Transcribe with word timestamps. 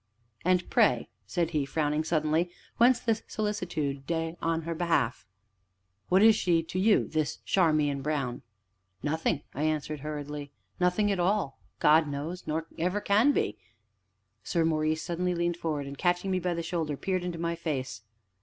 "And 0.43 0.67
pray," 0.67 1.09
said 1.27 1.51
he, 1.51 1.63
frowning 1.63 2.03
suddenly, 2.03 2.49
"whence 2.77 2.99
this 2.99 3.21
solicitude 3.27 4.11
on 4.41 4.63
her 4.63 4.73
behalf? 4.73 5.27
What 6.09 6.23
is 6.23 6.35
she 6.35 6.63
to 6.63 6.79
you 6.79 7.07
this 7.07 7.35
Charmian 7.45 8.01
Brown?" 8.01 8.41
"Nothing," 9.03 9.43
I 9.53 9.61
answered 9.61 9.99
hurriedly, 9.99 10.49
"nothing 10.79 11.11
at 11.11 11.19
all, 11.19 11.59
God 11.77 12.07
knows 12.07 12.47
nor 12.47 12.65
ever 12.79 12.99
can 12.99 13.31
be" 13.31 13.59
Sir 14.43 14.65
Maurice 14.65 14.89
leaned 14.89 14.99
suddenly 15.01 15.53
forward, 15.53 15.85
and, 15.85 15.99
catching 15.99 16.31
me 16.31 16.39
by 16.39 16.55
the 16.55 16.63
shoulder, 16.63 16.97
peered 16.97 17.23
into 17.23 17.37
my 17.37 17.53
face. 17.53 18.01